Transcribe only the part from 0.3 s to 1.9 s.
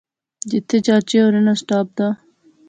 جتھے چاچے اوریں ناں سٹاپ